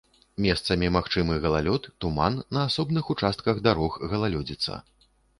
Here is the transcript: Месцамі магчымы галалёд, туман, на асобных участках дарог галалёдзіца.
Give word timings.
Месцамі 0.43 0.87
магчымы 0.93 1.35
галалёд, 1.43 1.83
туман, 2.05 2.39
на 2.57 2.63
асобных 2.69 3.11
участках 3.15 3.61
дарог 3.67 3.99
галалёдзіца. 4.15 4.79